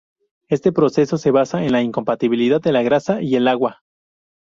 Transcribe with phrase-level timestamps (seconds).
[0.47, 3.83] Este proceso se basa en la incompatibilidad de la grasa y el agua.